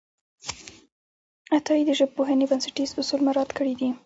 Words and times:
عطایي 1.55 1.83
د 1.87 1.91
ژبپوهنې 1.99 2.45
بنسټیز 2.51 2.89
اصول 3.01 3.21
مراعت 3.27 3.49
کړي 3.57 3.73
دي. 3.79 3.89